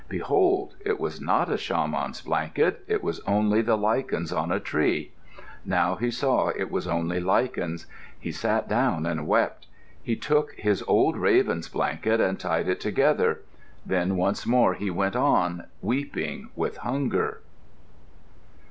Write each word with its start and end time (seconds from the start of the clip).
Behold! 0.09 0.77
it 0.83 0.99
was 0.99 1.21
not 1.21 1.47
a 1.51 1.59
shaman's 1.59 2.21
blanket. 2.21 2.83
It 2.87 3.03
was 3.03 3.19
only 3.27 3.61
the 3.61 3.77
lichens 3.77 4.33
on 4.33 4.51
a 4.51 4.59
tree. 4.59 5.11
Now 5.63 5.93
he 5.93 6.09
saw 6.09 6.47
it 6.47 6.71
was 6.71 6.87
only 6.87 7.19
lichens. 7.19 7.85
He 8.19 8.31
sat 8.31 8.67
down 8.67 9.05
and 9.05 9.27
wept. 9.27 9.67
He 10.01 10.15
took 10.15 10.53
his 10.55 10.83
old 10.87 11.17
raven's 11.17 11.69
blanket 11.69 12.19
and 12.19 12.39
tied 12.39 12.67
it 12.67 12.79
together. 12.79 13.41
Then 13.85 14.15
once 14.15 14.47
more 14.47 14.73
he 14.73 14.89
went 14.89 15.15
on, 15.15 15.65
weeping 15.83 16.49
with 16.55 16.77
hunger. 16.77 17.41